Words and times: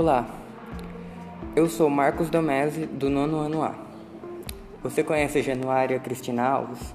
Olá, 0.00 0.28
eu 1.56 1.68
sou 1.68 1.90
Marcos 1.90 2.30
Domese, 2.30 2.86
do 2.86 3.10
nono 3.10 3.38
ano 3.38 3.64
A. 3.64 3.74
Você 4.80 5.02
conhece 5.02 5.42
Januária 5.42 5.98
Cristina 5.98 6.44
Alves? 6.44 6.94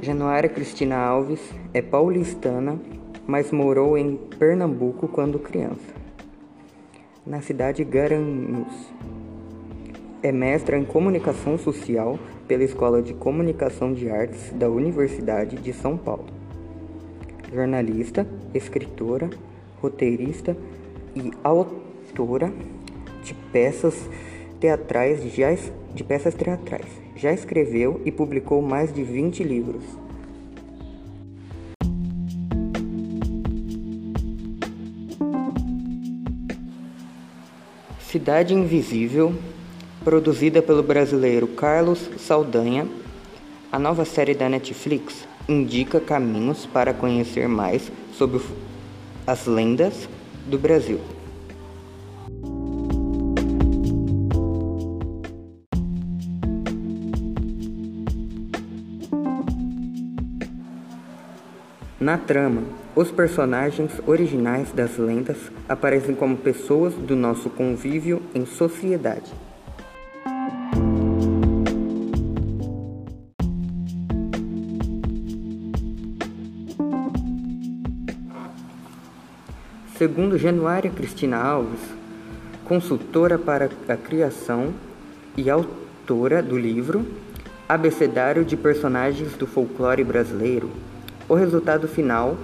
Januária 0.00 0.48
Cristina 0.48 0.96
Alves 0.96 1.40
é 1.74 1.82
paulistana, 1.82 2.78
mas 3.26 3.50
morou 3.50 3.98
em 3.98 4.16
Pernambuco 4.16 5.08
quando 5.08 5.40
criança, 5.40 5.92
na 7.26 7.40
cidade 7.40 7.78
de 7.78 7.90
Garanhuns. 7.90 9.17
É 10.20 10.32
mestra 10.32 10.76
em 10.76 10.84
Comunicação 10.84 11.56
Social 11.56 12.18
pela 12.48 12.64
Escola 12.64 13.00
de 13.00 13.14
Comunicação 13.14 13.92
de 13.92 14.10
Artes 14.10 14.50
da 14.52 14.68
Universidade 14.68 15.54
de 15.56 15.72
São 15.72 15.96
Paulo. 15.96 16.26
Jornalista, 17.54 18.26
escritora, 18.52 19.30
roteirista 19.80 20.56
e 21.14 21.30
autora 21.44 22.52
de 23.22 23.32
peças 23.52 24.10
teatrais 24.58 25.22
já, 25.32 25.54
de 25.94 26.02
peças 26.02 26.34
teatrais. 26.34 26.88
Já 27.14 27.32
escreveu 27.32 28.00
e 28.04 28.10
publicou 28.10 28.60
mais 28.60 28.92
de 28.92 29.04
20 29.04 29.44
livros. 29.44 29.84
Cidade 38.00 38.52
Invisível 38.52 39.32
Produzida 40.08 40.62
pelo 40.62 40.82
brasileiro 40.82 41.46
Carlos 41.46 42.08
Saldanha, 42.16 42.88
a 43.70 43.78
nova 43.78 44.06
série 44.06 44.32
da 44.32 44.48
Netflix 44.48 45.28
indica 45.46 46.00
caminhos 46.00 46.64
para 46.64 46.94
conhecer 46.94 47.46
mais 47.46 47.92
sobre 48.14 48.40
as 49.26 49.44
lendas 49.44 50.08
do 50.46 50.58
Brasil. 50.58 50.98
Na 62.00 62.16
trama, 62.16 62.62
os 62.96 63.10
personagens 63.10 63.92
originais 64.06 64.72
das 64.72 64.96
lendas 64.96 65.36
aparecem 65.68 66.14
como 66.14 66.34
pessoas 66.34 66.94
do 66.94 67.14
nosso 67.14 67.50
convívio 67.50 68.22
em 68.34 68.46
sociedade. 68.46 69.30
Segundo 79.98 80.38
Januária 80.38 80.92
Cristina 80.92 81.38
Alves, 81.38 81.80
consultora 82.64 83.36
para 83.36 83.68
a 83.88 83.96
criação 83.96 84.72
e 85.36 85.50
autora 85.50 86.40
do 86.40 86.56
livro 86.56 87.04
Abecedário 87.68 88.44
de 88.44 88.56
Personagens 88.56 89.32
do 89.32 89.44
Folclore 89.44 90.04
Brasileiro, 90.04 90.70
o 91.28 91.34
resultado 91.34 91.88
final 91.88 92.36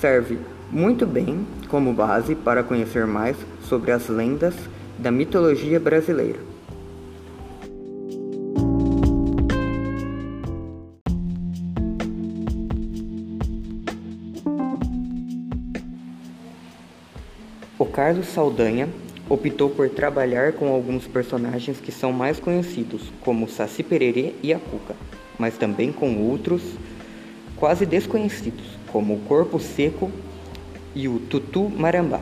serve 0.00 0.38
muito 0.70 1.04
bem 1.04 1.44
como 1.66 1.92
base 1.92 2.36
para 2.36 2.62
conhecer 2.62 3.04
mais 3.04 3.36
sobre 3.64 3.90
as 3.90 4.06
lendas 4.06 4.54
da 4.96 5.10
mitologia 5.10 5.80
brasileira. 5.80 6.51
O 17.82 17.86
Carlos 17.86 18.28
Saldanha 18.28 18.88
optou 19.28 19.68
por 19.68 19.90
trabalhar 19.90 20.52
com 20.52 20.68
alguns 20.68 21.08
personagens 21.08 21.80
que 21.80 21.90
são 21.90 22.12
mais 22.12 22.38
conhecidos, 22.38 23.12
como 23.22 23.48
Saci 23.48 23.82
Pererê 23.82 24.36
e 24.40 24.54
a 24.54 24.58
Cuca, 24.60 24.94
mas 25.36 25.58
também 25.58 25.90
com 25.90 26.16
outros 26.18 26.62
quase 27.56 27.84
desconhecidos, 27.84 28.64
como 28.92 29.14
o 29.14 29.20
Corpo 29.22 29.58
Seco 29.58 30.12
e 30.94 31.08
o 31.08 31.18
Tutu 31.18 31.68
Marambá. 31.70 32.20